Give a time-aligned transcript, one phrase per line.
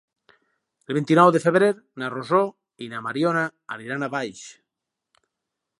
[0.91, 1.67] El vint-i-nou de febrer
[2.03, 2.41] na Rosó
[2.85, 3.45] i na Mariona
[3.79, 4.45] aniran a Valls.